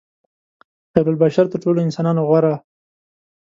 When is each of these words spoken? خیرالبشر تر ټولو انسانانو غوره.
خیرالبشر 0.91 1.45
تر 1.51 1.59
ټولو 1.63 1.79
انسانانو 1.85 2.21
غوره. 2.27 2.53